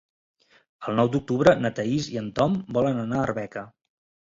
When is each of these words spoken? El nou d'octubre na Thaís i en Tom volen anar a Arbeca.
El 0.91 0.97
nou 0.99 1.11
d'octubre 1.15 1.53
na 1.59 1.71
Thaís 1.81 2.09
i 2.15 2.19
en 2.23 2.33
Tom 2.41 2.57
volen 2.81 3.05
anar 3.05 3.23
a 3.23 3.29
Arbeca. 3.31 3.67